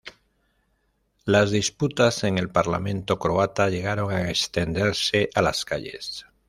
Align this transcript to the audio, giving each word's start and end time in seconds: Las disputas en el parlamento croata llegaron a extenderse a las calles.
Las 1.25 1.51
disputas 1.51 2.23
en 2.23 2.39
el 2.39 2.49
parlamento 2.49 3.19
croata 3.19 3.69
llegaron 3.69 4.11
a 4.11 4.29
extenderse 4.31 5.29
a 5.35 5.43
las 5.43 5.63
calles. 5.63 6.25